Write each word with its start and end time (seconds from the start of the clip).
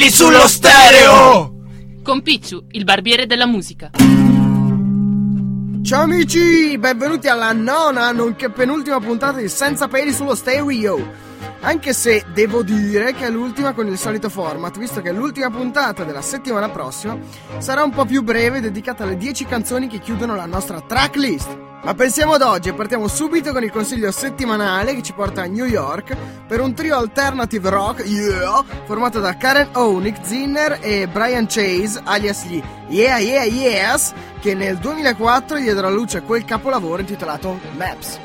peli 0.00 0.10
sullo 0.10 0.48
stereo! 0.48 1.52
Con 2.02 2.22
Picciu, 2.22 2.64
il 2.70 2.84
barbiere 2.84 3.26
della 3.26 3.44
musica. 3.44 3.90
Ciao 5.82 6.02
amici, 6.02 6.78
benvenuti 6.78 7.28
alla 7.28 7.52
nona, 7.52 8.10
nonché 8.10 8.48
penultima 8.48 8.98
puntata 8.98 9.38
di 9.38 9.48
Senza 9.48 9.88
peli 9.88 10.10
sullo 10.12 10.34
stereo. 10.34 11.28
Anche 11.60 11.92
se 11.92 12.24
devo 12.32 12.62
dire 12.62 13.12
che 13.12 13.26
è 13.26 13.30
l'ultima 13.30 13.74
con 13.74 13.88
il 13.88 13.98
solito 13.98 14.30
format, 14.30 14.78
visto 14.78 15.02
che 15.02 15.12
l'ultima 15.12 15.50
puntata 15.50 16.02
della 16.02 16.22
settimana 16.22 16.70
prossima 16.70 17.18
sarà 17.58 17.82
un 17.82 17.90
po' 17.90 18.06
più 18.06 18.22
breve, 18.22 18.60
dedicata 18.60 19.02
alle 19.02 19.18
10 19.18 19.44
canzoni 19.44 19.86
che 19.86 19.98
chiudono 19.98 20.34
la 20.34 20.46
nostra 20.46 20.80
tracklist. 20.80 21.69
Ma 21.90 21.96
pensiamo 21.96 22.34
ad 22.34 22.42
oggi 22.42 22.68
e 22.68 22.72
partiamo 22.72 23.08
subito 23.08 23.50
con 23.50 23.64
il 23.64 23.72
consiglio 23.72 24.12
settimanale 24.12 24.94
che 24.94 25.02
ci 25.02 25.12
porta 25.12 25.42
a 25.42 25.46
New 25.46 25.64
York 25.64 26.16
per 26.46 26.60
un 26.60 26.72
trio 26.72 26.96
alternative 26.96 27.68
rock, 27.68 28.06
yeah, 28.06 28.62
formato 28.84 29.18
da 29.18 29.36
Karen 29.36 29.70
O, 29.72 29.98
Nick 29.98 30.24
Zinner 30.24 30.78
e 30.82 31.08
Brian 31.08 31.46
Chase, 31.48 32.00
alias 32.04 32.44
gli 32.44 32.62
Yeah 32.86 33.18
Yeah 33.18 33.42
Yes, 33.42 34.12
che 34.38 34.54
nel 34.54 34.76
2004 34.76 35.56
diedero 35.56 35.88
alla 35.88 35.96
luce 35.96 36.22
quel 36.22 36.44
capolavoro 36.44 37.00
intitolato 37.00 37.58
Maps. 37.76 38.20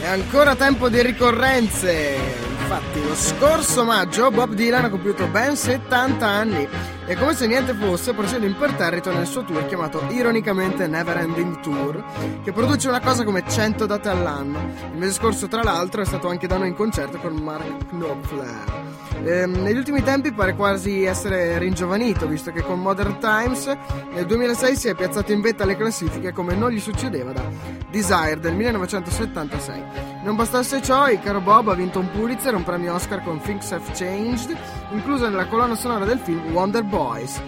È 0.00 0.06
ancora 0.08 0.56
tempo 0.56 0.88
di 0.88 1.02
ricorrenze. 1.02 2.51
Infatti, 2.72 3.04
lo 3.06 3.14
scorso 3.14 3.84
maggio 3.84 4.30
Bob 4.30 4.54
Dylan 4.54 4.86
ha 4.86 4.88
compiuto 4.88 5.26
ben 5.26 5.56
70 5.56 6.26
anni 6.26 6.66
e 7.04 7.16
come 7.16 7.34
se 7.34 7.46
niente 7.46 7.74
fosse 7.74 8.12
procede 8.12 8.46
imperterrito 8.46 9.12
nel 9.12 9.26
suo 9.26 9.44
tour 9.44 9.66
chiamato 9.66 10.02
ironicamente 10.10 10.86
Never 10.86 11.16
Ending 11.16 11.60
Tour, 11.60 12.04
che 12.44 12.52
produce 12.52 12.88
una 12.88 13.00
cosa 13.00 13.24
come 13.24 13.44
100 13.46 13.86
date 13.86 14.08
all'anno. 14.08 14.58
Il 14.92 14.98
mese 14.98 15.14
scorso, 15.14 15.48
tra 15.48 15.62
l'altro, 15.62 16.02
è 16.02 16.04
stato 16.04 16.28
anche 16.28 16.46
da 16.46 16.58
noi 16.58 16.68
in 16.68 16.74
concerto 16.74 17.18
con 17.18 17.34
Mark 17.34 17.88
Knopfler. 17.88 18.90
Eh, 19.24 19.46
negli 19.46 19.76
ultimi 19.76 20.02
tempi 20.02 20.32
pare 20.32 20.56
quasi 20.56 21.04
essere 21.04 21.58
ringiovanito, 21.58 22.26
visto 22.26 22.50
che 22.50 22.62
con 22.62 22.80
Modern 22.80 23.18
Times 23.20 23.72
nel 24.12 24.26
2006 24.26 24.76
si 24.76 24.88
è 24.88 24.94
piazzato 24.94 25.32
in 25.32 25.40
vetta 25.40 25.62
alle 25.62 25.76
classifiche 25.76 26.32
come 26.32 26.54
non 26.54 26.70
gli 26.70 26.80
succedeva 26.80 27.32
da 27.32 27.44
Desire 27.90 28.40
del 28.40 28.54
1976. 28.54 29.82
Non 30.24 30.34
bastasse 30.34 30.82
ciò, 30.82 31.08
il 31.08 31.20
caro 31.20 31.40
Bob 31.40 31.68
ha 31.68 31.74
vinto 31.74 32.00
un 32.00 32.10
Pulitzer 32.10 32.54
un 32.54 32.64
premio 32.64 32.94
Oscar 32.94 33.22
con 33.22 33.40
Things 33.40 33.70
Have 33.70 33.92
Changed, 33.92 34.56
inclusa 34.92 35.28
nella 35.28 35.46
colonna 35.46 35.74
sonora 35.74 36.04
del 36.04 36.18
film 36.18 36.52
Wonder 36.52 36.82
Boys. 36.84 37.40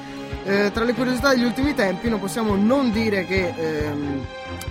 Eh, 0.45 0.71
tra 0.73 0.85
le 0.85 0.93
curiosità 0.93 1.31
degli 1.31 1.45
ultimi 1.45 1.75
tempi 1.75 2.11
non 2.11 2.21
possiamo 2.21 2.55
non 2.55 2.91
dire 2.91 3.25
che 3.25 3.55
ehm, 3.57 4.27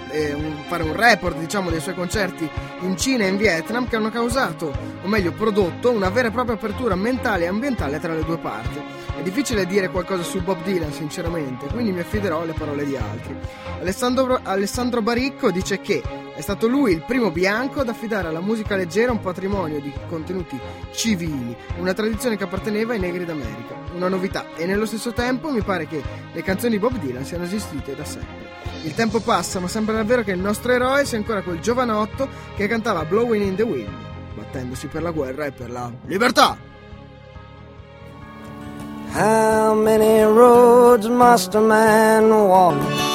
eh, 0.10 0.36
fare 0.68 0.84
un 0.84 0.96
report 0.96 1.38
diciamo, 1.38 1.72
dei 1.72 1.80
suoi 1.80 1.96
concerti 1.96 2.48
in 2.82 2.96
Cina 2.96 3.26
e 3.26 3.30
in 3.30 3.38
Vietnam 3.38 3.88
che 3.88 3.96
hanno 3.96 4.12
causato, 4.12 4.72
o 5.02 5.08
meglio 5.08 5.32
prodotto, 5.32 5.90
una 5.90 6.10
vera 6.10 6.28
e 6.28 6.32
propria 6.32 6.56
apertura 6.56 6.96
mentale 6.96 7.46
e 7.46 7.48
ambientale 7.48 8.00
tra 8.00 8.14
le 8.14 8.24
due 8.24 8.38
parti. 8.38 8.80
È 9.18 9.22
difficile 9.24 9.66
dire 9.66 9.90
qualcosa 9.90 10.22
su 10.22 10.42
Bob 10.44 10.62
Dylan, 10.64 10.92
sinceramente, 10.92 11.68
quindi 11.68 11.92
mi 11.92 12.02
affiderò 12.02 12.42
alle 12.42 12.54
parole 12.54 12.86
di 12.86 12.96
altri. 12.96 13.36
Alessandro, 13.80 14.40
Alessandro 14.44 15.02
Baricco 15.02 15.50
dice 15.50 15.82
che 15.82 16.02
è 16.36 16.42
stato 16.42 16.68
lui 16.68 16.94
il 16.94 17.04
primo 17.04 17.30
bianco 17.30 17.82
ad 17.82 17.90
affidare 17.90 18.28
alla 18.28 18.40
musica 18.40 18.76
leggera 18.76 19.12
un 19.12 19.20
patrimonio 19.20 19.80
di 19.80 19.94
contenuti 20.10 20.60
civili, 20.92 21.56
una 21.78 21.94
tradizione 21.94 22.38
che 22.38 22.44
apparteneva 22.44 22.94
ai 22.94 23.00
negri 23.00 23.24
d'America. 23.24 23.76
Una 23.94 24.08
novità, 24.08 24.46
e 24.56 24.66
nello 24.66 24.88
stesso 24.88 25.14
tempo 25.14 25.52
mi 25.52 25.62
pare 25.62 25.88
che 25.88 26.02
le 26.32 26.42
canzoni 26.42 26.72
di 26.72 26.80
Bob 26.80 26.98
Dylan 26.98 27.24
siano 27.24 27.44
esistite 27.44 27.96
da 27.96 28.04
sempre. 28.04 28.50
Il 28.84 28.96
tempo 28.96 29.20
passa, 29.20 29.60
ma 29.60 29.68
sembra 29.68 29.96
davvero 29.96 30.24
che 30.24 30.32
il 30.32 30.40
nostro 30.40 30.72
eroe 30.72 31.06
sia 31.06 31.18
ancora 31.18 31.44
quel 31.44 31.60
giovanotto 31.60 32.28
che 32.56 32.68
cantava 32.68 33.06
Blowing 33.06 33.46
in 33.46 33.56
the 33.56 33.64
Wind, 33.64 33.94
battendosi 34.36 34.88
per 34.88 35.04
la 35.04 35.12
guerra 35.12 35.46
e 35.46 35.52
per 35.52 35.70
la 35.70 35.92
libertà. 36.06 36.58
How 39.16 39.76
many 39.76 40.24
roads 40.24 41.06
must 41.06 41.54
a 41.54 41.60
man 41.60 42.32
walk? 42.32 43.13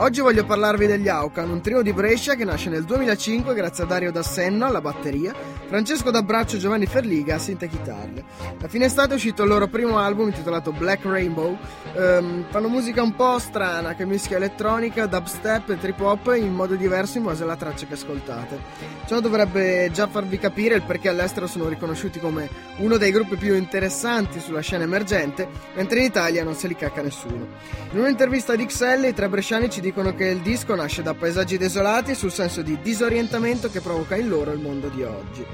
Oggi 0.00 0.20
voglio 0.20 0.44
parlarvi 0.44 0.86
degli 0.86 1.08
Aucan, 1.08 1.50
un 1.50 1.60
trio 1.60 1.82
di 1.82 1.92
Brescia 1.92 2.36
che 2.36 2.44
nasce 2.44 2.70
nel 2.70 2.84
2005 2.84 3.52
grazie 3.52 3.82
a 3.82 3.86
Dario 3.88 4.12
Dassenno 4.12 4.64
alla 4.64 4.80
batteria, 4.80 5.34
Francesco 5.66 6.12
D'Abbraccio 6.12 6.54
e 6.54 6.58
Giovanni 6.60 6.86
Ferliga 6.86 7.34
a 7.34 7.38
synth 7.40 7.64
e 7.64 7.68
chitarre. 7.68 8.24
A 8.62 8.68
fine 8.68 8.84
estate 8.84 9.10
è 9.10 9.14
uscito 9.16 9.42
il 9.42 9.48
loro 9.48 9.66
primo 9.66 9.98
album 9.98 10.28
intitolato 10.28 10.70
Black 10.70 11.04
Rainbow. 11.04 11.58
Um, 11.94 12.46
fanno 12.48 12.68
musica 12.68 13.02
un 13.02 13.16
po' 13.16 13.40
strana 13.40 13.96
che 13.96 14.06
mischia 14.06 14.36
elettronica, 14.36 15.06
dubstep 15.06 15.70
e 15.70 15.78
trip 15.78 15.98
hop 15.98 16.32
in 16.36 16.54
modo 16.54 16.76
diverso 16.76 17.18
in 17.18 17.24
base 17.24 17.42
alla 17.42 17.56
traccia 17.56 17.86
che 17.86 17.94
ascoltate. 17.94 18.58
Ciò 19.06 19.18
dovrebbe 19.18 19.90
già 19.92 20.06
farvi 20.06 20.38
capire 20.38 20.76
il 20.76 20.82
perché 20.82 21.08
all'estero 21.08 21.48
sono 21.48 21.66
riconosciuti 21.66 22.20
come 22.20 22.48
uno 22.76 22.98
dei 22.98 23.10
gruppi 23.10 23.34
più 23.34 23.54
interessanti 23.54 24.38
sulla 24.38 24.60
scena 24.60 24.84
emergente, 24.84 25.48
mentre 25.74 25.98
in 25.98 26.04
Italia 26.04 26.44
non 26.44 26.54
se 26.54 26.68
li 26.68 26.76
cacca 26.76 27.02
nessuno. 27.02 27.48
In 27.90 27.98
un'intervista 27.98 28.54
di 28.54 28.64
XL 28.64 29.06
i 29.08 29.14
tre 29.14 29.28
bresciani 29.28 29.68
ci 29.68 29.80
dicono 29.80 29.86
che 29.92 30.26
il 30.26 30.40
disco 30.40 30.74
nasce 30.74 31.02
da 31.02 31.14
paesaggi 31.14 31.56
desolati 31.56 32.10
e 32.10 32.14
sul 32.14 32.30
senso 32.30 32.62
di 32.62 32.78
disorientamento 32.80 33.70
che 33.70 33.80
provoca 33.80 34.16
in 34.16 34.28
loro 34.28 34.52
il 34.52 34.60
mondo 34.60 34.88
di 34.88 35.02
oggi. 35.02 35.44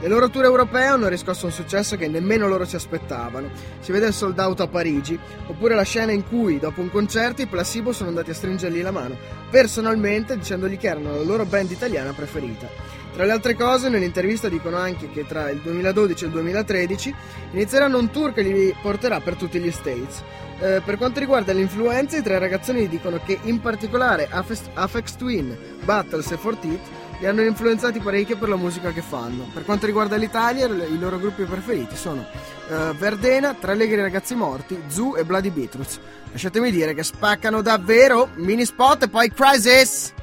Le 0.00 0.08
loro 0.08 0.30
tour 0.30 0.44
europee 0.44 0.86
hanno 0.86 1.08
riscosso 1.08 1.46
un 1.46 1.52
successo 1.52 1.96
che 1.96 2.08
nemmeno 2.08 2.48
loro 2.48 2.64
si 2.64 2.74
aspettavano. 2.74 3.50
Si 3.80 3.92
vede 3.92 4.06
il 4.06 4.12
sold 4.12 4.38
out 4.38 4.60
a 4.60 4.66
Parigi, 4.66 5.18
oppure 5.46 5.74
la 5.74 5.84
scena 5.84 6.10
in 6.10 6.26
cui, 6.26 6.58
dopo 6.58 6.80
un 6.80 6.90
concerto, 6.90 7.42
i 7.42 7.46
Placebo 7.46 7.92
sono 7.92 8.08
andati 8.08 8.30
a 8.30 8.34
stringergli 8.34 8.82
la 8.82 8.90
mano, 8.90 9.16
personalmente 9.50 10.36
dicendogli 10.36 10.76
che 10.76 10.88
erano 10.88 11.14
la 11.16 11.22
loro 11.22 11.44
band 11.44 11.70
italiana 11.70 12.12
preferita. 12.12 12.66
Tra 13.12 13.24
le 13.26 13.32
altre 13.32 13.54
cose, 13.54 13.90
nell'intervista 13.90 14.48
dicono 14.48 14.78
anche 14.78 15.10
che 15.10 15.26
tra 15.26 15.50
il 15.50 15.58
2012 15.58 16.24
e 16.24 16.26
il 16.28 16.32
2013 16.32 17.14
inizieranno 17.52 17.98
un 17.98 18.10
tour 18.10 18.32
che 18.32 18.40
li 18.40 18.74
porterà 18.80 19.20
per 19.20 19.34
tutti 19.36 19.58
gli 19.58 19.70
States. 19.70 20.22
Eh, 20.58 20.80
per 20.82 20.96
quanto 20.96 21.20
riguarda 21.20 21.52
le 21.52 21.60
influenze, 21.60 22.18
i 22.18 22.22
tre 22.22 22.38
ragazzoni 22.38 22.88
dicono 22.88 23.20
che 23.24 23.38
in 23.42 23.60
particolare 23.60 24.28
Afex 24.30 25.16
Twin, 25.16 25.56
Battles 25.84 26.30
e 26.30 26.36
Fortit 26.38 26.80
li 27.22 27.26
hanno 27.26 27.42
influenzati 27.42 28.00
parecchio 28.00 28.38
per 28.38 28.48
la 28.48 28.56
musica 28.56 28.92
che 28.92 29.02
fanno. 29.02 29.46
Per 29.52 29.64
quanto 29.64 29.86
riguarda 29.86 30.16
l'Italia, 30.16 30.66
i 30.66 30.98
loro 30.98 31.18
gruppi 31.18 31.44
preferiti 31.44 31.96
sono 31.96 32.26
uh, 32.68 32.94
Verdena, 32.94 33.54
Tre 33.54 33.72
Allegri 33.72 34.00
Ragazzi 34.00 34.34
Morti, 34.34 34.82
Zoo 34.88 35.16
e 35.16 35.24
Bloody 35.24 35.50
Beatroots. 35.50 36.00
Lasciatemi 36.32 36.70
dire 36.70 36.94
che 36.94 37.02
spaccano 37.02 37.60
davvero, 37.60 38.30
mini 38.36 38.64
spot 38.64 39.04
e 39.04 39.08
poi 39.08 39.30
Crisis! 39.30 40.14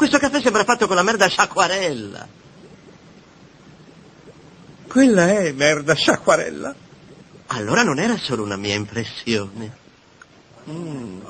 Questo 0.00 0.16
caffè 0.16 0.40
sembra 0.40 0.64
fatto 0.64 0.86
con 0.86 0.96
la 0.96 1.02
merda 1.02 1.26
sciacquarella. 1.26 2.26
Quella 4.88 5.28
è 5.28 5.52
merda 5.52 5.94
sciacquarella? 5.94 6.74
Allora 7.48 7.82
non 7.82 7.98
era 7.98 8.16
solo 8.16 8.42
una 8.42 8.56
mia 8.56 8.74
impressione. 8.74 9.76
Mm. 10.70 11.20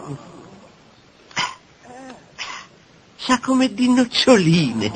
Sa 3.16 3.40
come 3.40 3.74
di 3.74 3.92
noccioline. 3.92 4.92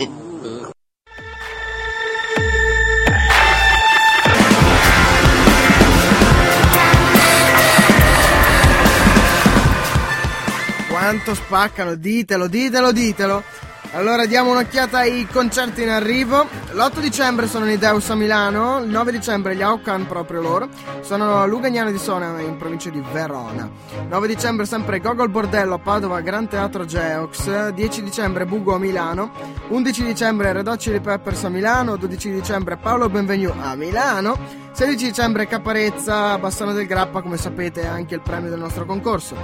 Quanto 10.87 11.35
spaccano, 11.35 11.97
ditelo, 11.97 12.47
ditelo, 12.47 12.93
ditelo. 12.93 13.53
Allora 13.94 14.27
diamo 14.27 14.50
un'occhiata 14.50 14.99
ai 14.99 15.25
concerti 15.31 15.82
in 15.82 15.88
arrivo. 15.88 16.49
L'8 16.72 16.99
dicembre 16.99 17.47
sono 17.47 17.71
i 17.71 17.78
Deus 17.78 18.10
a 18.10 18.16
Milano, 18.16 18.81
il 18.81 18.88
9 18.88 19.12
dicembre 19.12 19.55
gli 19.55 19.62
Aucan 19.62 20.08
proprio 20.08 20.41
loro, 20.41 20.69
sono 21.02 21.41
a 21.41 21.44
Lugagnano 21.44 21.93
di 21.93 21.99
Sona 21.99 22.41
in 22.41 22.56
provincia 22.56 22.91
di 22.91 23.00
Verona. 23.12 23.70
9 24.08 24.26
dicembre 24.26 24.67
sempre 24.67 24.99
Gogol 24.99 25.29
Bordello 25.29 25.75
a 25.75 25.79
Padova, 25.79 26.20
Gran 26.23 26.49
Teatro 26.49 26.85
Geox, 26.85 27.69
10 27.69 28.02
dicembre 28.02 28.46
Bugo 28.46 28.75
a 28.75 28.79
Milano, 28.79 29.31
11 29.69 30.05
dicembre 30.05 30.52
Red 30.52 30.76
Chili 30.76 30.99
Peppers 30.99 31.44
a 31.44 31.49
Milano, 31.49 31.94
12 31.94 32.32
dicembre 32.32 32.76
Paolo 32.76 33.08
Benvenu 33.08 33.52
a 33.61 33.76
Milano, 33.76 34.63
16 34.75 35.06
dicembre 35.06 35.47
Caparezza, 35.47 36.37
Bassano 36.37 36.73
del 36.73 36.87
Grappa, 36.87 37.23
come 37.23 37.37
sapete 37.37 37.82
è 37.82 37.87
anche 37.87 38.17
il 38.17 38.21
premio 38.21 38.50
del 38.50 38.59
nostro 38.59 38.85
concorso. 38.85 39.37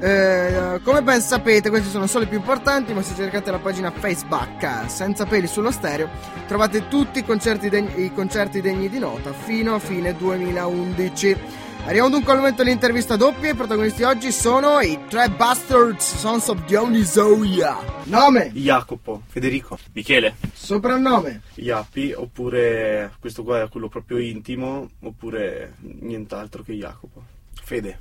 Eh, 0.00 0.80
come 0.82 1.02
ben 1.02 1.20
sapete 1.20 1.68
questi 1.68 1.90
sono 1.90 2.06
solo 2.06 2.24
i 2.24 2.26
più 2.26 2.38
importanti, 2.38 2.94
ma 2.94 3.02
se 3.02 3.14
cercate 3.14 3.50
la 3.50 3.58
pagina 3.58 3.90
Facebook 3.90 4.86
Senza 4.86 5.26
Peli 5.26 5.46
sullo 5.46 5.70
stereo 5.70 6.08
trovate 6.46 6.88
tutti 6.88 7.18
i 7.18 7.24
concerti, 7.26 7.68
degni, 7.68 8.04
i 8.04 8.14
concerti 8.14 8.62
degni 8.62 8.88
di 8.88 8.98
nota 8.98 9.34
fino 9.34 9.74
a 9.74 9.78
fine 9.78 10.16
2011. 10.16 11.36
Arriviamo 11.84 12.10
dunque 12.10 12.32
al 12.32 12.38
momento 12.38 12.62
dell'intervista 12.62 13.16
doppia. 13.16 13.50
I 13.50 13.54
protagonisti 13.54 14.02
oggi 14.04 14.30
sono 14.30 14.80
i 14.80 14.98
tre 15.08 15.28
Bastards 15.28 16.16
Sons 16.18 16.46
of 16.48 16.64
Dionysoia. 16.64 17.78
Nome? 18.04 18.50
Jacopo, 18.52 19.22
Federico, 19.26 19.78
Michele. 19.92 20.36
Soprannome? 20.52 21.42
Iappi, 21.54 22.12
oppure 22.12 23.14
questo 23.18 23.42
qua 23.42 23.62
è 23.62 23.68
quello 23.68 23.88
proprio 23.88 24.18
intimo, 24.18 24.88
oppure 25.00 25.74
nient'altro 25.80 26.62
che 26.62 26.74
Jacopo. 26.74 27.24
Fede. 27.54 27.98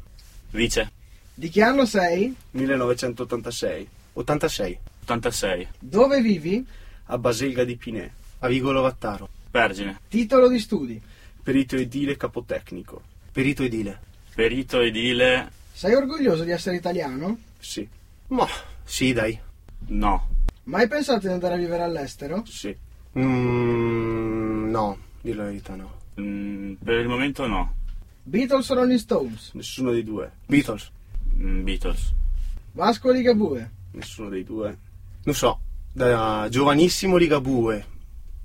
Vice. 0.52 0.92
Di 1.34 1.50
che 1.50 1.64
anno 1.64 1.86
sei? 1.86 2.36
1986. 2.52 3.90
86. 4.14 4.80
86. 5.04 5.68
Dove 5.80 6.22
vivi? 6.22 6.64
A 7.06 7.18
Baselga 7.18 7.64
di 7.64 7.75
Pinè. 7.75 8.12
A 8.40 8.48
Vigolo 8.48 8.82
Vattaro. 8.82 9.30
Vergine. 9.50 10.02
Titolo 10.10 10.48
di 10.48 10.60
studi. 10.60 11.02
Perito 11.42 11.75
edile 11.75 12.18
capotecnico. 12.18 13.02
Perito 13.39 13.63
edile. 13.63 13.97
Perito 14.36 14.81
edile. 14.81 15.50
Sei 15.71 15.94
orgoglioso 15.94 16.44
di 16.44 16.51
essere 16.51 16.75
italiano? 16.75 17.38
Sì. 17.57 17.88
Ma 18.27 18.45
sì, 18.83 19.13
dai. 19.13 19.39
No. 19.88 20.27
Mai 20.63 20.89
pensato 20.89 21.25
di 21.25 21.31
andare 21.31 21.53
a 21.53 21.57
vivere 21.57 21.83
all'estero? 21.83 22.44
Sì. 22.45 22.75
Mm, 23.18 24.69
no, 24.69 24.97
dir 25.21 25.38
la 25.38 25.45
verità 25.45 25.75
no. 25.75 26.00
Mm, 26.19 26.74
per 26.83 27.00
il 27.00 27.07
momento 27.07 27.47
no. 27.47 27.75
Beatles 28.24 28.69
o 28.71 28.74
Rolling 28.74 29.00
Stones? 29.00 29.51
Nessuno 29.53 29.91
dei 29.91 30.03
due. 30.03 30.30
Beatles. 30.45 30.91
Mm, 31.38 31.63
Beatles. 31.63 32.13
Vasco 32.74 33.07
o 33.07 33.12
Ligabue? 33.13 33.69
Nessuno 33.91 34.27
dei 34.27 34.44
due. 34.44 34.77
Non 35.24 35.33
so, 35.33 35.62
da 35.94 36.45
giovanissimo 36.50 37.15
Ligabue 37.15 37.86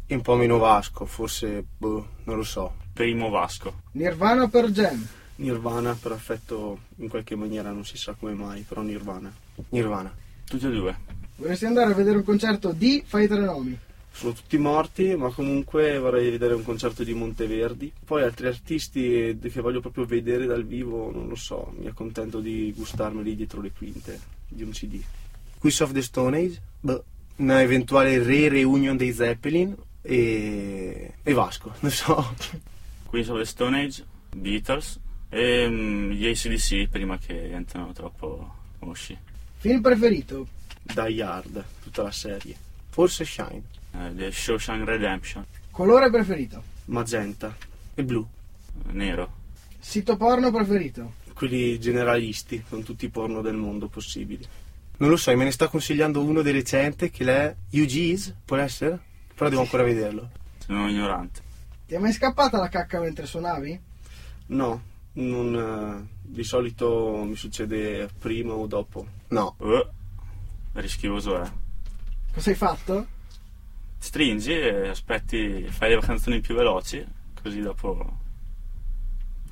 e 0.06 0.14
un 0.14 0.22
po' 0.22 0.36
meno 0.36 0.58
Vasco, 0.58 1.04
forse, 1.04 1.64
boh, 1.78 2.10
non 2.26 2.36
lo 2.36 2.44
so. 2.44 2.82
Primo 2.94 3.28
Vasco. 3.28 3.80
Nirvana 3.92 4.46
Pearl 4.46 4.70
Jam? 4.70 5.04
Nirvana 5.36 5.98
per 6.00 6.12
affetto 6.12 6.78
in 6.98 7.08
qualche 7.08 7.34
maniera, 7.34 7.72
non 7.72 7.84
si 7.84 7.96
sa 7.96 8.14
come 8.16 8.34
mai, 8.34 8.62
però 8.62 8.82
Nirvana. 8.82 9.34
Nirvana. 9.70 10.14
Tutti 10.46 10.64
e 10.64 10.70
due. 10.70 10.96
Vorresti 11.34 11.66
andare 11.66 11.90
a 11.90 11.94
vedere 11.94 12.18
un 12.18 12.22
concerto 12.22 12.70
di 12.70 13.02
Fai 13.04 13.26
tre 13.26 13.40
nomi? 13.40 13.76
Sono 14.12 14.32
tutti 14.32 14.56
morti, 14.58 15.16
ma 15.16 15.30
comunque 15.30 15.98
vorrei 15.98 16.30
vedere 16.30 16.54
un 16.54 16.62
concerto 16.62 17.02
di 17.02 17.14
Monteverdi. 17.14 17.92
Poi 18.04 18.22
altri 18.22 18.46
artisti 18.46 19.36
che 19.42 19.60
voglio 19.60 19.80
proprio 19.80 20.04
vedere 20.04 20.46
dal 20.46 20.64
vivo, 20.64 21.10
non 21.10 21.26
lo 21.26 21.34
so, 21.34 21.74
mi 21.76 21.88
accontento 21.88 22.38
di 22.38 22.72
gustarmeli 22.76 23.34
dietro 23.34 23.60
le 23.60 23.72
quinte 23.76 24.20
di 24.46 24.62
un 24.62 24.70
CD. 24.70 25.02
Quiz 25.58 25.80
of 25.80 25.90
the 25.90 26.02
Stone 26.02 26.38
Age, 26.38 26.60
boh, 26.78 27.04
una 27.36 27.60
eventuale 27.60 28.22
re-reunion 28.22 28.96
dei 28.96 29.12
Zeppelin 29.12 29.74
e, 30.00 31.14
e 31.20 31.32
Vasco, 31.32 31.74
non 31.80 31.90
so. 31.90 32.34
Queens 33.14 33.28
of 33.28 33.38
the 33.38 33.44
Stone 33.44 33.80
Age, 33.80 34.04
Beatles 34.34 34.98
e 35.28 35.68
mm, 35.68 36.10
gli 36.10 36.26
ACDC 36.26 36.88
prima 36.88 37.16
che 37.16 37.52
entrano 37.52 37.92
troppo 37.92 38.52
mosci. 38.80 39.16
Film 39.58 39.80
preferito? 39.80 40.48
Die 40.82 41.22
Hard, 41.22 41.64
tutta 41.80 42.02
la 42.02 42.10
serie. 42.10 42.56
Forse 42.88 43.24
Shine 43.24 43.62
Eh, 43.92 44.12
The 44.16 44.32
Shawshank 44.32 44.84
Redemption. 44.84 45.46
Colore 45.70 46.10
preferito? 46.10 46.60
Magenta, 46.86 47.56
e 47.94 48.02
Blu. 48.02 48.26
Nero. 48.90 49.32
Sito 49.78 50.16
porno 50.16 50.50
preferito? 50.50 51.22
quelli 51.34 51.78
generalisti, 51.78 52.64
con 52.68 52.82
tutti 52.82 53.04
i 53.04 53.10
porno 53.10 53.42
del 53.42 53.54
mondo 53.54 53.86
possibili. 53.86 54.44
Non 54.96 55.08
lo 55.08 55.16
so, 55.16 55.36
me 55.36 55.44
ne 55.44 55.52
sta 55.52 55.68
consigliando 55.68 56.20
uno 56.20 56.42
di 56.42 56.50
recente 56.50 57.10
che 57.10 57.24
è 57.24 57.54
UG's, 57.70 58.34
può 58.44 58.56
essere? 58.56 58.98
Però 59.36 59.48
devo 59.48 59.62
ancora 59.62 59.84
vederlo. 59.84 60.30
Sono 60.58 60.88
ignorante. 60.88 61.43
Ti 61.86 61.94
è 61.94 61.98
mai 61.98 62.12
scappata 62.12 62.58
la 62.58 62.68
cacca 62.68 63.00
mentre 63.00 63.26
suonavi? 63.26 63.80
No, 64.46 64.82
non, 65.14 65.54
eh, 65.54 66.18
di 66.22 66.42
solito 66.42 67.22
mi 67.24 67.36
succede 67.36 68.08
prima 68.18 68.54
o 68.54 68.66
dopo. 68.66 69.06
No, 69.28 69.54
Oh, 69.58 69.90
rischioso 70.72 71.40
è. 71.42 71.50
Cosa 72.32 72.50
hai 72.50 72.56
fatto? 72.56 73.06
Stringi 73.98 74.52
e 74.52 74.88
aspetti, 74.88 75.66
fai 75.68 75.90
le 75.94 76.00
canzoni 76.00 76.40
più 76.40 76.54
veloci, 76.54 77.04
così 77.42 77.60
dopo 77.60 78.22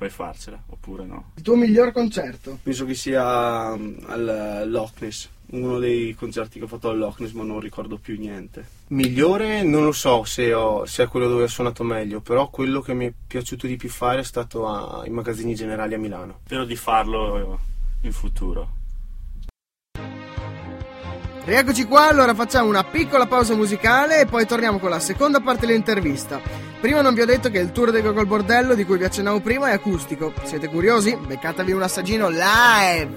puoi 0.03 0.09
farcela, 0.09 0.61
oppure 0.67 1.05
no. 1.05 1.31
Il 1.35 1.43
tuo 1.43 1.55
miglior 1.55 1.93
concerto? 1.93 2.59
Penso 2.61 2.85
che 2.85 2.93
sia 2.93 3.73
mm, 3.75 3.93
al 4.07 4.63
Loch 4.67 4.99
Ness, 4.99 5.29
uno 5.51 5.79
dei 5.79 6.13
concerti 6.13 6.59
che 6.59 6.65
ho 6.65 6.67
fatto 6.67 6.89
al 6.89 6.97
Loch 6.97 7.19
Ness, 7.19 7.31
ma 7.31 7.43
non 7.43 7.59
ricordo 7.61 7.97
più 7.97 8.17
niente. 8.19 8.81
migliore 8.87 9.63
non 9.63 9.85
lo 9.85 9.93
so 9.93 10.23
se, 10.25 10.53
ho- 10.53 10.85
se 10.85 11.03
è 11.03 11.07
quello 11.07 11.27
dove 11.29 11.43
ho 11.43 11.47
suonato 11.47 11.83
meglio, 11.83 12.19
però 12.19 12.49
quello 12.49 12.81
che 12.81 12.93
mi 12.93 13.05
è 13.07 13.13
piaciuto 13.25 13.65
di 13.65 13.77
più 13.77 13.87
fare 13.89 14.19
è 14.19 14.23
stato 14.23 14.67
a- 14.67 14.99
ai 15.01 15.09
magazzini 15.09 15.55
generali 15.55 15.93
a 15.93 15.97
Milano. 15.99 16.39
Spero 16.43 16.65
di 16.65 16.75
farlo 16.75 17.59
in 18.01 18.11
futuro. 18.11 18.81
Rieccoci 21.45 21.85
qua, 21.85 22.07
allora 22.09 22.33
facciamo 22.33 22.67
una 22.69 22.83
piccola 22.83 23.25
pausa 23.25 23.53
musicale 23.55 24.21
e 24.21 24.25
poi 24.25 24.45
torniamo 24.45 24.79
con 24.79 24.89
la 24.89 24.99
seconda 24.99 25.39
parte 25.41 25.65
dell'intervista. 25.65 26.62
Prima 26.83 26.99
non 26.99 27.13
vi 27.13 27.21
ho 27.21 27.25
detto 27.25 27.49
che 27.49 27.59
il 27.59 27.71
tour 27.71 27.91
del 27.91 28.01
Gogol 28.01 28.27
Bordello 28.27 28.75
di 28.75 28.83
cui 28.83 28.97
vi 28.97 29.05
accennavo 29.05 29.39
prima 29.39 29.69
è 29.69 29.71
acustico. 29.71 30.33
Siete 30.43 30.67
curiosi? 30.67 31.15
Beccatevi 31.15 31.71
un 31.71 31.81
assaggino 31.81 32.27
live! 32.27 33.09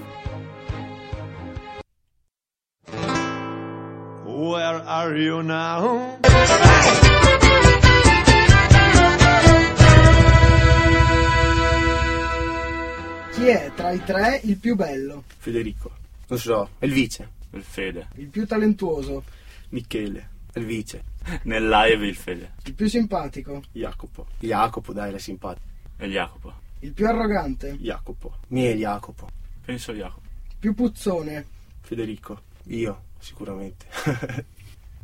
Where 4.23 4.81
are 4.85 5.19
you 5.19 5.41
now? 5.41 6.17
Chi 13.33 13.47
è 13.47 13.71
tra 13.75 13.91
i 13.91 14.01
tre 14.05 14.39
il 14.45 14.55
più 14.55 14.75
bello, 14.77 15.25
Federico, 15.39 15.91
Non 16.29 16.39
so, 16.39 16.69
è 16.79 16.85
il 16.85 16.93
vice, 16.93 17.27
Il 17.51 17.63
Fede. 17.63 18.07
il 18.15 18.27
più 18.27 18.47
talentuoso, 18.47 19.25
Michele, 19.71 20.29
il 20.57 20.65
vice. 20.65 21.03
Nel 21.43 21.67
live 21.67 22.07
il 22.07 22.15
Fede. 22.15 22.53
il 22.65 22.73
più 22.73 22.87
simpatico, 22.87 23.61
Jacopo, 23.71 24.27
Jacopo, 24.39 24.93
dai, 24.93 25.13
è 25.13 25.17
simpatico. 25.19 25.65
E 25.97 26.07
Jacopo. 26.07 26.53
il 26.79 26.93
più 26.93 27.07
arrogante, 27.07 27.75
Jacopo, 27.79 28.37
Mie 28.49 28.75
Penso 28.75 28.77
Jacopo. 28.77 29.27
Jacopo. 29.93 30.21
il 30.49 30.55
più 30.59 30.73
puzzone, 30.73 31.45
Federico, 31.81 32.41
Io, 32.67 33.01
sicuramente. 33.19 33.85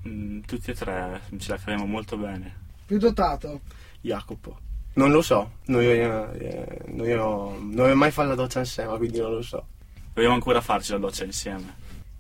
Mm, 0.06 0.42
tutti 0.42 0.70
e 0.70 0.74
tre 0.74 1.22
ce 1.38 1.52
la 1.52 1.58
caviamo 1.58 1.86
molto 1.86 2.18
bene. 2.18 2.54
più 2.86 2.98
dotato, 2.98 3.62
Jacopo, 4.02 4.58
non 4.96 5.12
lo 5.12 5.22
so, 5.22 5.60
noi, 5.68 5.86
eh, 5.86 6.82
noi 6.88 7.14
ho- 7.14 7.52
non 7.58 7.80
abbiamo 7.80 7.96
mai 7.96 8.12
fatto 8.12 8.28
la 8.28 8.36
doccia 8.36 8.60
insieme, 8.60 8.98
quindi 8.98 9.20
non 9.20 9.32
lo 9.32 9.42
so. 9.42 9.66
Dobbiamo 10.14 10.34
ancora 10.36 10.60
farci 10.60 10.92
la 10.92 10.98
doccia 10.98 11.24
insieme. 11.24 11.74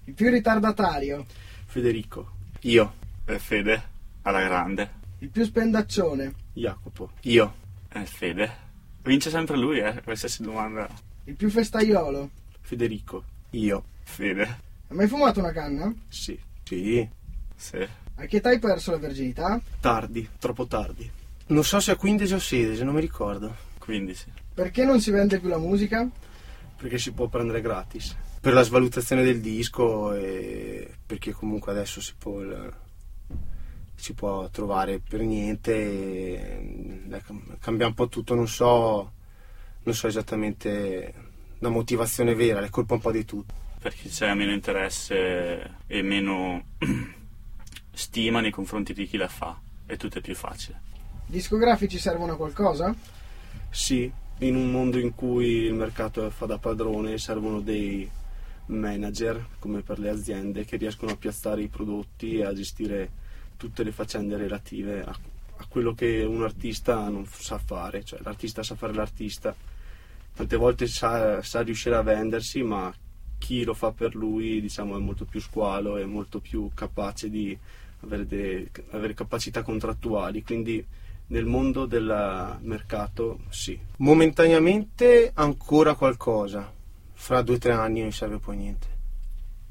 il 0.05 0.13
più 0.13 0.29
ritardatario, 0.29 1.25
Federico, 1.65 2.31
Io, 2.61 2.93
E 3.25 3.39
Fede, 3.39 3.81
alla 4.23 4.41
grande. 4.43 5.01
il 5.19 5.29
più 5.29 5.43
spendaccione, 5.45 6.33
Jacopo, 6.53 7.11
io, 7.21 7.55
E 7.89 8.05
Fede. 8.05 8.61
Vince 9.03 9.29
sempre 9.29 9.57
lui, 9.57 9.79
eh, 9.79 10.01
qualsiasi 10.03 10.43
domanda. 10.43 10.87
il 11.25 11.35
più 11.35 11.49
festaiolo. 11.49 12.29
Federico, 12.61 13.23
io. 13.51 13.83
Fede. 14.03 14.43
Hai 14.87 14.97
mai 14.97 15.07
fumato 15.07 15.39
una 15.39 15.51
canna? 15.51 15.93
sì, 16.07 16.37
Sì. 16.63 17.07
Sì. 17.55 17.87
A 18.15 18.25
che 18.25 18.37
età 18.37 18.49
hai 18.49 18.59
perso 18.59 18.91
la 18.91 18.97
verginità? 18.97 19.59
tardi, 19.79 20.27
troppo 20.37 20.67
tardi. 20.67 21.09
Non 21.47 21.63
so 21.63 21.79
se 21.79 21.91
a 21.91 21.95
15 21.95 22.33
o 22.33 22.39
16, 22.39 22.83
non 22.83 22.93
mi 22.93 23.01
ricordo. 23.01 23.55
15. 23.79 24.25
Perché 24.53 24.85
non 24.85 24.99
si 25.01 25.11
vende 25.11 25.39
più 25.39 25.49
la 25.49 25.57
musica? 25.57 26.07
Perché 26.77 26.97
si 26.97 27.11
può 27.11 27.27
prendere 27.27 27.61
gratis. 27.61 28.15
Per 28.39 28.53
la 28.53 28.61
svalutazione 28.61 29.23
del 29.23 29.39
disco 29.39 30.13
e 30.13 30.93
perché 31.05 31.31
comunque 31.31 31.71
adesso 31.71 32.01
si 32.01 32.13
può, 32.17 32.41
si 34.03 34.13
può 34.13 34.49
trovare 34.49 34.99
per 34.99 35.21
niente 35.21 35.73
e 35.73 37.21
cam- 37.25 37.57
cambia 37.57 37.87
un 37.87 37.93
po' 37.93 38.09
tutto, 38.09 38.35
non 38.35 38.49
so, 38.49 39.13
non 39.81 39.95
so 39.95 40.07
esattamente 40.07 41.13
la 41.59 41.69
motivazione 41.69 42.35
vera, 42.35 42.59
è 42.59 42.69
colpa 42.69 42.95
un 42.95 42.99
po' 42.99 43.13
di 43.13 43.23
tutto. 43.23 43.53
Perché 43.79 44.09
c'è 44.09 44.33
meno 44.33 44.51
interesse 44.51 45.77
e 45.87 46.01
meno 46.01 46.65
stima 47.93 48.41
nei 48.41 48.51
confronti 48.51 48.93
di 48.93 49.07
chi 49.07 49.15
la 49.15 49.29
fa. 49.29 49.57
E 49.85 49.95
tutto 49.95 50.17
è 50.17 50.21
più 50.21 50.35
facile. 50.35 50.81
Discografici 51.25 51.97
servono 51.97 52.33
a 52.33 52.35
qualcosa? 52.35 52.93
Sì, 53.69 54.11
in 54.39 54.55
un 54.57 54.69
mondo 54.69 54.99
in 54.99 55.15
cui 55.15 55.47
il 55.47 55.75
mercato 55.75 56.29
fa 56.29 56.45
da 56.45 56.57
padrone 56.57 57.17
servono 57.17 57.61
dei 57.61 58.09
manager, 58.65 59.47
come 59.59 59.81
per 59.81 59.99
le 59.99 60.09
aziende, 60.09 60.65
che 60.65 60.75
riescono 60.75 61.11
a 61.11 61.15
piazzare 61.15 61.61
i 61.61 61.69
prodotti 61.69 62.39
e 62.39 62.43
a 62.43 62.53
gestire 62.53 63.21
tutte 63.63 63.83
le 63.83 63.93
faccende 63.93 64.35
relative 64.35 65.03
a, 65.03 65.17
a 65.55 65.65
quello 65.69 65.93
che 65.93 66.21
un 66.23 66.43
artista 66.43 67.07
non 67.07 67.25
sa 67.25 67.57
fare, 67.57 68.03
cioè 68.03 68.19
l'artista 68.21 68.61
sa 68.61 68.75
fare 68.75 68.93
l'artista, 68.93 69.55
tante 70.35 70.57
volte 70.57 70.85
sa, 70.87 71.41
sa 71.41 71.61
riuscire 71.61 71.95
a 71.95 72.01
vendersi, 72.01 72.61
ma 72.61 72.93
chi 73.37 73.63
lo 73.63 73.73
fa 73.73 73.93
per 73.93 74.15
lui 74.15 74.59
diciamo, 74.59 74.97
è 74.97 74.99
molto 74.99 75.23
più 75.23 75.39
squalo, 75.39 75.95
è 75.95 76.03
molto 76.03 76.41
più 76.41 76.71
capace 76.73 77.29
di 77.29 77.57
avere, 78.01 78.27
delle- 78.27 78.69
avere 78.89 79.13
capacità 79.13 79.61
contrattuali, 79.61 80.43
quindi 80.43 80.85
nel 81.27 81.45
mondo 81.45 81.85
del 81.85 82.57
mercato 82.59 83.39
sì, 83.47 83.79
Momentaneamente 83.97 85.31
ancora 85.33 85.95
qualcosa, 85.95 86.69
fra 87.13 87.41
due 87.41 87.55
o 87.55 87.59
tre 87.59 87.71
anni 87.71 88.01
non 88.01 88.11
serve 88.11 88.39
poi 88.39 88.57
niente. 88.57 88.87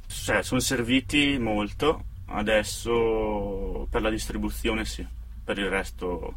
Cioè, 0.07 0.43
sono 0.43 0.61
serviti 0.61 1.37
molto. 1.39 2.05
Adesso 2.35 3.87
per 3.91 4.03
la 4.03 4.11
distribuzione 4.11 4.85
sì. 4.85 5.07
Per 5.45 5.59
il 5.59 5.69
resto 5.69 6.35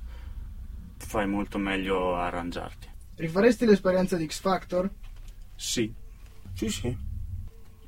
fai 0.98 1.28
molto 1.28 1.58
meglio 1.58 2.16
a 2.16 2.26
arrangiarti. 2.28 2.88
Rifaresti 3.16 3.66
l'esperienza 3.66 4.18
di 4.18 4.26
X 4.28 4.40
Factor? 4.42 4.90
sì, 5.56 5.92
Sì, 6.54 6.70
sì. 6.70 6.98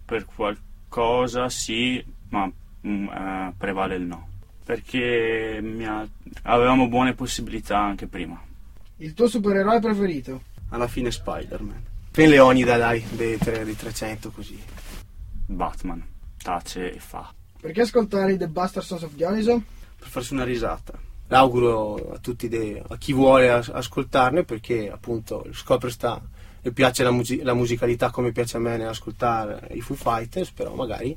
Per 0.05 0.25
qual- 0.25 0.57
qualcosa, 0.89 1.49
sì, 1.49 2.03
ma 2.29 2.49
mm, 2.87 3.07
eh, 3.09 3.53
prevale 3.57 3.95
il 3.95 4.03
no. 4.03 4.27
Perché 4.63 5.59
mi 5.61 5.85
ha- 5.85 6.07
avevamo 6.43 6.87
buone 6.87 7.13
possibilità 7.13 7.77
anche 7.79 8.07
prima. 8.07 8.41
Il 8.97 9.13
tuo 9.13 9.27
supereroe 9.27 9.79
preferito? 9.79 10.43
Alla 10.69 10.87
fine 10.87 11.11
Spider-Man. 11.11 11.83
Ben 12.11 12.29
Leonida, 12.29 12.77
dai, 12.77 13.05
dei, 13.15 13.37
tre- 13.37 13.63
dei 13.65 13.75
300 13.75 14.31
così. 14.31 14.57
Batman, 15.45 16.03
tace 16.37 16.93
e 16.93 16.99
fa. 16.99 17.33
Perché 17.67 17.81
ascoltare 17.81 18.31
i 18.31 18.38
The 18.38 18.47
Buster 18.47 18.81
Sons 18.81 19.01
of 19.03 19.13
Dioniso? 19.13 19.62
Per 20.00 20.07
farsi 20.07 20.31
una 20.31 20.45
risata. 20.45 20.97
L'auguro 21.27 22.13
a 22.13 22.17
tutti, 22.19 22.47
dei- 22.47 22.81
a 22.88 22.95
chi 22.95 23.12
vuole 23.12 23.50
as- 23.51 23.67
ascoltarne 23.67 24.45
perché 24.45 24.89
appunto 24.89 25.45
scopre 25.51 25.89
sta 25.89 26.21
e 26.62 26.71
piace 26.71 27.03
la, 27.03 27.12
musi- 27.12 27.41
la 27.41 27.53
musicalità 27.53 28.09
come 28.09 28.31
piace 28.31 28.55
a 28.55 28.62
me 28.62 28.77
nell'ascoltare 28.77 29.67
i 29.74 29.81
Foo 29.81 29.97
Fighters, 29.97 30.51
però 30.51 30.75
magari 30.75 31.13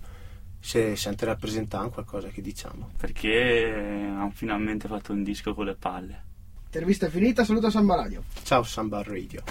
se 0.59 0.97
sente 0.97 1.25
rappresentare 1.25 1.89
qualcosa 1.91 2.27
che 2.31 2.43
diciamo. 2.43 2.91
Perché 2.97 3.73
hanno 3.73 4.33
finalmente 4.35 4.89
fatto 4.89 5.13
un 5.13 5.23
disco 5.23 5.55
con 5.55 5.67
le 5.67 5.77
palle. 5.77 6.25
Intervista 6.65 7.07
è 7.07 7.11
finita, 7.11 7.45
saluto 7.45 7.71
Samba 7.71 7.95
Radio. 7.95 8.25
Ciao 8.43 8.65
Samba 8.65 9.05
Radio. 9.05 9.45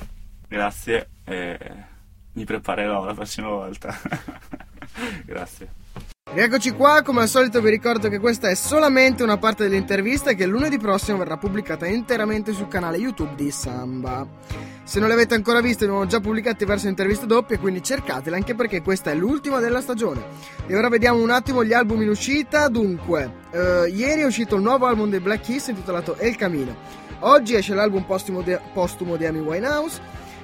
Grazie 0.49 1.07
e 1.23 1.57
mi 2.33 2.43
preparerò 2.43 3.05
la 3.05 3.13
prossima 3.13 3.47
volta. 3.47 3.97
Grazie. 5.23 5.77
Rieccoci 6.31 6.73
qua, 6.73 7.01
come 7.01 7.21
al 7.21 7.27
solito 7.27 7.59
vi 7.59 7.71
ricordo 7.71 8.07
che 8.07 8.19
questa 8.19 8.49
è 8.49 8.53
solamente 8.53 9.23
una 9.23 9.37
parte 9.37 9.63
dell'intervista 9.63 10.29
e 10.29 10.35
che 10.35 10.45
lunedì 10.45 10.77
prossimo 10.77 11.17
verrà 11.17 11.37
pubblicata 11.37 11.87
interamente 11.87 12.53
sul 12.53 12.67
canale 12.67 12.97
YouTube 12.97 13.33
di 13.35 13.49
Samba. 13.49 14.27
Se 14.83 14.99
non 14.99 15.07
le 15.07 15.15
avete 15.15 15.33
ancora 15.33 15.59
viste, 15.59 15.85
abbiamo 15.85 16.05
già 16.05 16.19
pubblicato 16.19 16.57
diverse 16.59 16.87
interviste 16.87 17.25
doppie, 17.25 17.57
quindi 17.57 17.81
cercatele 17.81 18.35
anche 18.35 18.53
perché 18.53 18.83
questa 18.83 19.09
è 19.09 19.15
l'ultima 19.15 19.59
della 19.59 19.81
stagione. 19.81 20.23
E 20.67 20.75
ora 20.75 20.87
vediamo 20.87 21.19
un 21.19 21.31
attimo 21.31 21.63
gli 21.63 21.73
album 21.73 22.03
in 22.03 22.09
uscita. 22.09 22.67
Dunque, 22.67 23.33
eh, 23.49 23.91
ieri 23.91 24.21
è 24.21 24.25
uscito 24.25 24.55
il 24.55 24.61
nuovo 24.61 24.85
album 24.85 25.09
dei 25.09 25.21
Black 25.21 25.45
Keys 25.45 25.69
intitolato 25.69 26.15
El 26.15 26.35
Camino. 26.35 26.75
Oggi 27.21 27.55
esce 27.55 27.73
l'album 27.73 28.03
postumo 28.03 28.43
di, 28.43 28.55
postumo 28.71 29.15
di 29.15 29.25
Amy 29.25 29.39
Winehouse. 29.39 29.99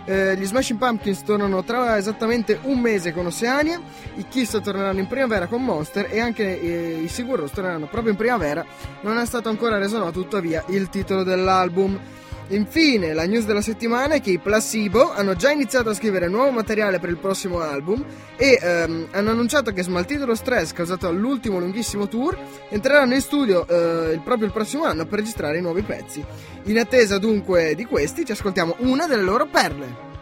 Eh, 0.06 0.36
gli 0.38 0.46
Smashing 0.46 0.78
Pumpkins 0.78 1.24
tornano 1.24 1.64
tra 1.64 1.98
esattamente 1.98 2.60
un 2.64 2.80
mese 2.80 3.12
con 3.12 3.26
Oceania, 3.26 3.82
i 4.16 4.28
Kiss 4.28 4.62
torneranno 4.62 5.00
in 5.00 5.08
primavera 5.08 5.48
con 5.48 5.64
Monster 5.64 6.10
e 6.12 6.20
anche 6.20 6.62
eh, 6.62 7.00
i 7.02 7.08
Sigur 7.08 7.40
Rós 7.40 7.52
torneranno 7.52 7.88
proprio 7.88 8.12
in 8.12 8.18
primavera. 8.18 8.64
Non 9.02 9.18
è 9.18 9.26
stato 9.26 9.50
ancora 9.50 9.80
reso 9.80 9.98
noto 9.98 10.22
tuttavia 10.22 10.64
il 10.68 10.90
titolo 10.90 11.24
dell'album. 11.24 12.00
Infine, 12.50 13.14
la 13.14 13.26
news 13.26 13.46
della 13.46 13.62
settimana 13.62 14.16
è 14.16 14.22
che 14.22 14.30
i 14.30 14.38
Placebo 14.38 15.12
hanno 15.12 15.36
già 15.36 15.50
iniziato 15.50 15.90
a 15.90 15.96
scrivere 15.96 16.28
nuovo 16.28 16.52
materiale 16.52 17.00
per 17.00 17.10
il 17.10 17.18
prossimo 17.18 17.60
album 17.60 18.06
e 18.38 18.60
ehm, 18.62 19.08
hanno 19.12 19.32
annunciato 19.32 19.72
che 19.72 19.82
smaltito 19.82 20.28
lo 20.28 20.36
stress 20.36 20.72
causato 20.72 21.08
all'ultimo 21.08 21.58
lunghissimo 21.58 22.08
tour, 22.08 22.38
entreranno 22.70 23.16
in 23.16 23.22
studio 23.22 23.68
eh, 23.68 24.20
proprio 24.24 24.46
il 24.46 24.54
prossimo 24.54 24.84
anno 24.84 25.06
per 25.06 25.20
registrare 25.20 25.58
i 25.58 25.62
nuovi 25.62 25.82
pezzi. 25.82 26.24
In 26.66 26.78
attesa 26.78 27.18
dunque 27.18 27.74
di 27.74 27.86
questi, 27.86 28.24
ci 28.24 28.34
ascoltiamo 28.34 28.76
una 28.80 29.08
delle 29.08 29.24
loro 29.24 29.48
perle. 29.48 30.14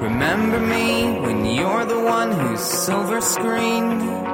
Remember 0.00 0.60
me 0.60 1.18
when 1.20 1.44
you're 1.44 1.84
the 1.84 1.94
one 1.94 2.30
who's 2.30 2.60
silver 2.60 3.20
screened. 3.20 4.29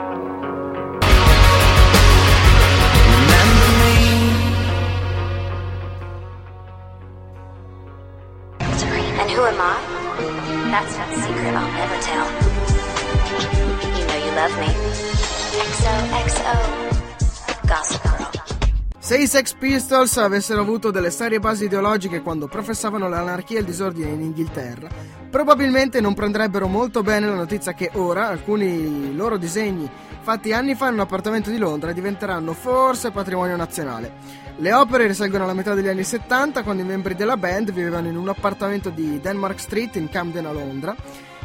Se 19.06 19.16
i 19.16 19.28
Sex 19.28 19.54
Pistols 19.54 20.16
avessero 20.16 20.62
avuto 20.62 20.90
delle 20.90 21.12
serie 21.12 21.38
basi 21.38 21.66
ideologiche 21.66 22.22
quando 22.22 22.48
professavano 22.48 23.08
l'anarchia 23.08 23.58
e 23.58 23.60
il 23.60 23.64
disordine 23.64 24.10
in 24.10 24.20
Inghilterra, 24.20 24.88
probabilmente 25.30 26.00
non 26.00 26.12
prenderebbero 26.12 26.66
molto 26.66 27.04
bene 27.04 27.28
la 27.28 27.36
notizia 27.36 27.72
che 27.72 27.90
ora 27.92 28.26
alcuni 28.26 29.14
loro 29.14 29.36
disegni 29.36 29.88
fatti 30.22 30.52
anni 30.52 30.74
fa 30.74 30.88
in 30.88 30.94
un 30.94 31.00
appartamento 31.00 31.50
di 31.50 31.56
Londra 31.58 31.92
diventeranno 31.92 32.52
forse 32.52 33.12
patrimonio 33.12 33.54
nazionale. 33.54 34.12
Le 34.56 34.72
opere 34.72 35.06
risalgono 35.06 35.44
alla 35.44 35.54
metà 35.54 35.72
degli 35.74 35.86
anni 35.86 36.02
70 36.02 36.64
quando 36.64 36.82
i 36.82 36.84
membri 36.84 37.14
della 37.14 37.36
band 37.36 37.70
vivevano 37.70 38.08
in 38.08 38.16
un 38.16 38.28
appartamento 38.28 38.90
di 38.90 39.20
Denmark 39.20 39.60
Street 39.60 39.94
in 39.94 40.08
Camden 40.08 40.46
a 40.46 40.52
Londra. 40.52 40.96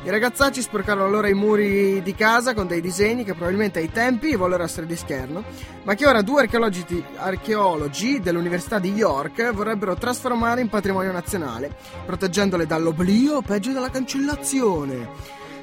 I 0.04 0.10
ragazzacci 0.10 0.64
sporcarono 0.64 1.06
allora 1.06 1.28
i 1.28 1.36
muri 1.36 2.02
di 2.02 2.16
casa 2.16 2.56
con 2.56 2.66
dei 2.66 2.82
disegni 2.82 3.24
che 3.24 3.36
probabilmente 3.36 3.78
ai 3.78 3.92
tempi 3.92 4.36
vollero 4.36 4.64
essere 4.64 4.88
di 4.88 4.96
scherno, 4.96 5.44
ma 5.84 5.94
che 5.94 6.08
ora 6.08 6.24
due 6.24 6.42
archeologi, 6.42 7.04
archeologi 7.18 8.20
dell'Università 8.20 8.80
di 8.80 8.92
York 8.94 9.52
vorrebbero 9.52 9.94
trasformare 9.94 10.62
in 10.62 10.70
patrimonio 10.70 11.12
nazionale, 11.12 11.76
proteggendole 12.04 12.66
dall'oblio 12.66 13.36
o 13.36 13.42
peggio 13.42 13.74
dalla 13.74 13.92
cancellazione. 13.92 15.08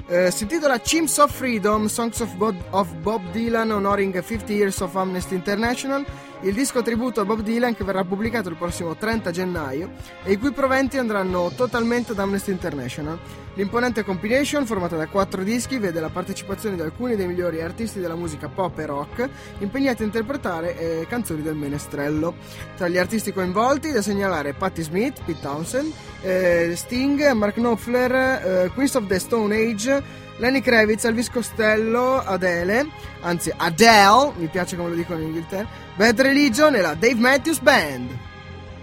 Eh, 0.07 0.31
si 0.31 0.45
intitola 0.45 0.79
Chimps 0.79 1.19
of 1.19 1.33
Freedom, 1.33 1.87
Songs 1.87 2.21
of 2.21 2.33
Bob, 2.37 2.55
of 2.71 2.95
Bob 2.95 3.21
Dylan 3.33 3.73
honoring 3.73 4.23
50 4.23 4.53
Years 4.55 4.81
of 4.81 4.95
Amnesty 4.95 5.35
International, 5.35 6.05
il 6.43 6.55
disco 6.55 6.83
tributo 6.83 7.21
a 7.21 7.25
Bob 7.25 7.41
Dylan 7.41 7.75
che 7.75 7.83
verrà 7.83 8.05
pubblicato 8.05 8.49
il 8.49 8.57
prossimo 8.57 8.95
30 8.97 9.31
gennaio 9.33 9.91
e 10.23 10.33
i 10.33 10.39
cui 10.39 10.53
proventi 10.53 10.97
andranno 10.97 11.51
totalmente 11.55 12.13
ad 12.13 12.19
Amnesty 12.19 12.53
International. 12.53 13.19
L'imponente 13.55 14.05
compilation, 14.05 14.65
formata 14.65 14.97
da 14.97 15.09
quattro 15.09 15.43
dischi, 15.43 15.79
vede 15.79 15.99
la 15.99 16.11
partecipazione 16.11 16.77
di 16.77 16.83
alcuni 16.83 17.17
dei 17.17 17.27
migliori 17.27 17.61
artisti 17.61 17.99
della 17.99 18.15
musica 18.15 18.47
pop 18.49 18.79
e 18.79 18.87
rock, 18.87 19.29
impegnati 19.59 20.03
a 20.03 20.05
interpretare 20.05 20.79
eh, 20.79 21.07
canzoni 21.09 21.43
del 21.43 21.57
menestrello. 21.57 22.37
Tra 22.77 22.87
gli 22.87 22.99
artisti 22.99 23.33
coinvolti 23.33 23.91
da 23.91 24.01
segnalare 24.01 24.53
Patti 24.53 24.83
Smith, 24.83 25.21
Pete 25.25 25.41
Townsend, 25.41 25.93
eh, 26.23 26.73
Sting, 26.77 27.33
Mark 27.33 27.55
Knopfler, 27.55 28.13
eh, 28.13 28.71
Queens 28.73 28.95
of 28.95 29.07
the 29.09 29.19
Stone 29.19 29.57
Age, 29.57 30.27
Lenny 30.39 30.61
Kravitz, 30.61 31.05
Elvis 31.05 31.31
Costello, 31.31 32.23
Adele, 32.25 32.87
anzi 33.23 33.53
Adele, 33.57 34.33
mi 34.37 34.47
piace 34.47 34.77
come 34.77 34.91
lo 34.91 34.95
dicono 34.95 35.21
in 35.21 35.27
Inghilterra, 35.27 35.67
Bad 35.97 36.21
Religion 36.21 36.75
e 36.75 36.81
la 36.81 36.95
Dave 36.95 37.17
Matthews 37.17 37.59
Band. 37.59 38.11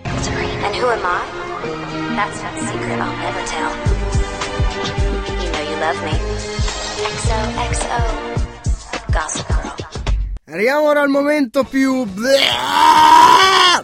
And 0.03 0.75
who 0.75 0.89
am 0.89 0.99
I? 0.99 1.21
That's 2.15 2.41
a 2.41 2.49
secret 2.59 2.99
I'll 2.99 3.15
never 3.17 3.43
tell. 3.45 3.71
You 5.41 5.49
know 5.51 5.61
you 5.69 5.77
love 5.79 6.01
me. 6.03 6.19
XOXO. 7.05 7.99
Gossip 9.11 9.47
Girl. 9.47 9.73
Arriviamo 10.47 10.87
ora 10.87 11.01
al 11.01 11.09
momento 11.09 11.63
più 11.63 12.05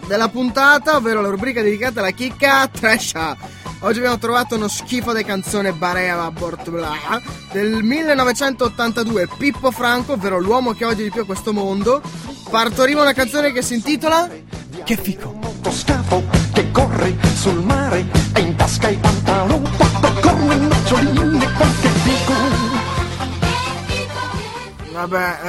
della 0.08 0.28
puntata, 0.30 0.96
ovvero 0.98 1.22
la 1.22 1.30
rubrica 1.30 1.62
dedicata 1.62 2.00
alla 2.00 2.12
chicca 2.12 2.68
Trescia. 2.68 3.36
Oggi 3.84 3.98
abbiamo 3.98 4.20
trovato 4.20 4.56
uno 4.56 4.68
schifo 4.68 5.12
di 5.12 5.24
canzone 5.24 5.74
Barea 5.74 6.30
Bort 6.30 6.70
blah, 6.70 7.20
del 7.52 7.82
1982 7.82 9.28
Pippo 9.40 9.72
Franco, 9.72 10.14
ovvero 10.14 10.40
l'uomo 10.40 10.74
che 10.74 10.86
odia 10.86 11.04
di 11.04 11.10
più 11.10 11.26
questo 11.26 11.52
mondo. 11.52 12.00
Partoriva 12.52 13.02
una 13.02 13.14
canzone 13.14 13.52
che 13.52 13.64
si 13.64 13.74
intitola 13.74 14.30
Che 14.84 14.98
fico. 14.98 15.32
motoscafo 15.34 16.24
che 16.54 16.70
corre 16.72 17.16
sul 17.34 17.64
mare 17.64 18.06
e 18.36 18.40
in 18.42 18.56
tasca 18.56 18.88
i 18.88 18.98
pantaloni, 18.98 19.68
popcorn 19.76 20.52
e 20.52 20.56
noccioline, 20.58 21.54
qualche 21.54 21.88
fico. 21.88 22.34
Vabbè, 24.92 25.40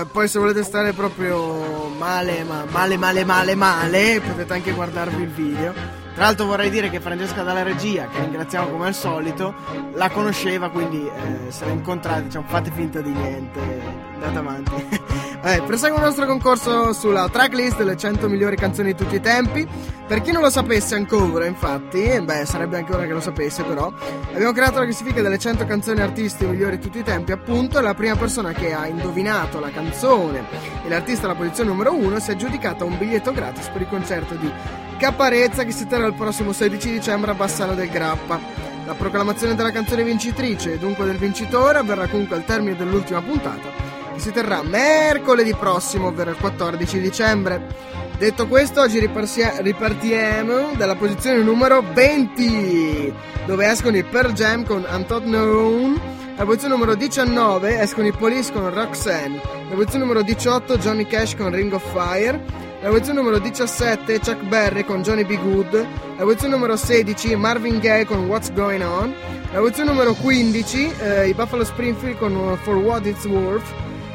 eh, 0.00 0.06
poi 0.10 0.28
se 0.28 0.38
volete 0.38 0.62
stare 0.62 0.94
proprio 0.94 1.88
male, 1.98 2.42
ma 2.42 2.64
male, 2.70 2.96
male, 2.96 3.24
male, 3.26 3.54
male, 3.54 4.22
potete 4.26 4.50
anche 4.54 4.72
guardarvi 4.72 5.22
il 5.22 5.28
video. 5.28 6.08
Tra 6.14 6.24
l'altro 6.24 6.46
vorrei 6.46 6.70
dire 6.70 6.90
che 6.90 7.00
Francesca 7.00 7.42
dalla 7.42 7.62
regia, 7.62 8.08
che 8.08 8.20
ringraziamo 8.20 8.68
come 8.68 8.86
al 8.86 8.94
solito, 8.94 9.54
la 9.94 10.10
conosceva, 10.10 10.68
quindi 10.68 11.06
eh, 11.06 11.50
se 11.50 11.64
la 11.64 11.70
incontrate, 11.70 12.24
diciamo, 12.24 12.46
fate 12.48 12.70
finta 12.70 13.00
di 13.00 13.10
niente, 13.10 13.60
andate 14.14 14.38
avanti. 14.38 15.18
Eh, 15.42 15.62
prosegue 15.62 15.96
il 15.96 16.04
nostro 16.04 16.26
concorso 16.26 16.92
sulla 16.92 17.26
tracklist 17.30 17.78
delle 17.78 17.96
100 17.96 18.28
migliori 18.28 18.56
canzoni 18.56 18.92
di 18.92 18.94
tutti 18.94 19.14
i 19.14 19.20
tempi. 19.20 19.66
Per 20.06 20.20
chi 20.20 20.32
non 20.32 20.42
lo 20.42 20.50
sapesse 20.50 20.94
ancora, 20.96 21.46
infatti, 21.46 22.02
eh, 22.02 22.20
beh, 22.20 22.44
sarebbe 22.44 22.76
anche 22.76 22.92
ora 22.92 23.06
che 23.06 23.12
lo 23.14 23.20
sapesse, 23.20 23.62
però, 23.62 23.90
abbiamo 24.34 24.52
creato 24.52 24.80
la 24.80 24.84
classifica 24.84 25.22
delle 25.22 25.38
100 25.38 25.64
canzoni 25.64 26.02
artisti 26.02 26.44
migliori 26.44 26.76
di 26.76 26.82
tutti 26.82 26.98
i 26.98 27.02
tempi. 27.02 27.32
Appunto, 27.32 27.78
e 27.78 27.82
la 27.82 27.94
prima 27.94 28.16
persona 28.16 28.52
che 28.52 28.74
ha 28.74 28.86
indovinato 28.86 29.60
la 29.60 29.70
canzone 29.70 30.44
e 30.84 30.88
l'artista 30.90 31.24
alla 31.24 31.36
posizione 31.36 31.70
numero 31.70 31.94
1 31.94 32.20
si 32.20 32.30
è 32.30 32.34
aggiudicata 32.34 32.84
un 32.84 32.98
biglietto 32.98 33.32
gratis 33.32 33.68
per 33.68 33.80
il 33.80 33.88
concerto 33.88 34.34
di 34.34 34.52
Caparezza 35.00 35.64
che 35.64 35.72
si 35.72 35.86
terrà 35.86 36.04
il 36.04 36.12
prossimo 36.12 36.52
16 36.52 36.90
dicembre 36.90 37.30
a 37.30 37.34
Bassano 37.34 37.74
del 37.74 37.88
Grappa. 37.88 38.38
La 38.84 38.92
proclamazione 38.92 39.54
della 39.54 39.70
canzone 39.70 40.04
vincitrice 40.04 40.74
e 40.74 40.78
dunque 40.78 41.06
del 41.06 41.16
vincitore 41.16 41.78
avverrà 41.78 42.06
comunque 42.06 42.36
al 42.36 42.44
termine 42.44 42.76
dell'ultima 42.76 43.22
puntata 43.22 43.88
che 44.12 44.20
si 44.20 44.30
terrà 44.30 44.62
mercoledì 44.62 45.54
prossimo, 45.54 46.08
ovvero 46.08 46.32
il 46.32 46.36
14 46.36 47.00
dicembre. 47.00 47.66
Detto 48.18 48.46
questo, 48.46 48.82
oggi 48.82 48.98
ripartiamo 49.00 50.72
dalla 50.76 50.96
posizione 50.96 51.42
numero 51.42 51.82
20, 51.94 53.14
dove 53.46 53.70
escono 53.70 53.96
i 53.96 54.04
Per 54.04 54.32
Jam 54.32 54.66
con 54.66 54.84
Untot 54.86 55.22
Known, 55.22 55.98
La 56.36 56.44
posizione 56.44 56.74
numero 56.74 56.94
19 56.94 57.80
escono 57.80 58.06
i 58.06 58.12
Police 58.12 58.52
con 58.52 58.68
Roxanne. 58.72 59.40
La 59.68 59.74
posizione 59.74 60.04
numero 60.04 60.20
18 60.20 60.76
Johnny 60.76 61.06
Cash 61.06 61.36
con 61.36 61.50
Ring 61.50 61.72
of 61.72 61.84
Fire. 61.90 62.68
La 62.82 62.88
posizione 62.88 63.20
numero 63.20 63.38
17 63.38 64.20
Chuck 64.20 64.42
Berry 64.44 64.84
con 64.84 65.02
Johnny 65.02 65.22
B. 65.22 65.38
Good. 65.38 65.86
La 66.16 66.24
posizione 66.24 66.54
numero 66.54 66.76
16 66.76 67.36
Marvin 67.36 67.78
Gaye 67.78 68.06
con 68.06 68.24
What's 68.24 68.50
Going 68.54 68.82
On. 68.82 69.14
La 69.52 69.58
posizione 69.58 69.90
numero 69.90 70.14
15 70.14 70.92
eh, 70.98 71.28
i 71.28 71.34
Buffalo 71.34 71.62
Springfield 71.62 72.16
con 72.16 72.34
uh, 72.34 72.56
For 72.56 72.76
What 72.76 73.04
It's 73.04 73.26
Worth. 73.26 73.66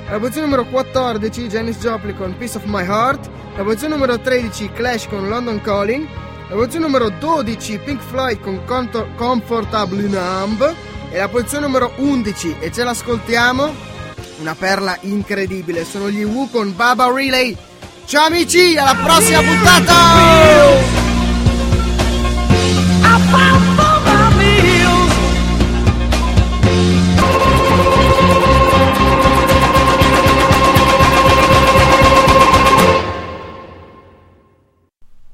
La 0.10 0.18
posizione 0.18 0.48
numero 0.48 0.68
14 0.68 1.48
Janis 1.48 1.78
Joplin 1.78 2.16
con 2.16 2.36
Piece 2.38 2.58
of 2.58 2.64
My 2.66 2.84
Heart. 2.84 3.30
La 3.56 3.62
posizione 3.62 3.94
numero 3.94 4.20
13 4.20 4.72
Clash 4.72 5.10
con 5.10 5.30
London 5.30 5.62
Calling. 5.62 6.08
La 6.50 6.56
posizione 6.56 6.88
numero 6.88 7.10
12 7.10 7.78
Pink 7.78 8.02
Floyd 8.02 8.40
con 8.40 8.62
Comfortably 9.16 10.10
Numb. 10.10 10.74
E 11.12 11.18
la 11.20 11.30
posizione 11.30 11.68
numero 11.68 11.92
11 11.98 12.56
e 12.62 12.72
ce 12.72 12.84
l'ascoltiamo. 12.84 13.72
Una 14.40 14.56
perla 14.56 14.98
incredibile. 15.02 15.86
Sono 15.86 16.10
gli 16.10 16.24
Who 16.24 16.48
con 16.52 16.76
Baba 16.76 17.12
Relay. 17.14 17.56
Ciao 18.08 18.28
amici, 18.28 18.78
alla 18.78 18.94
prossima 18.94 19.42
puntata! 19.42 19.94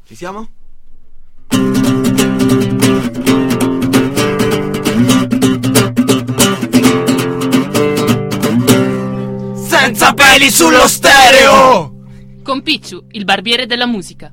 Ci 0.08 0.16
siamo? 0.16 0.48
Senza 9.68 10.14
peli 10.14 10.50
sullo 10.50 10.88
stereo! 10.88 11.11
Con 12.52 12.64
Picciu, 12.64 13.06
il 13.12 13.24
barbiere 13.24 13.66
della 13.66 13.86
musica. 13.86 14.30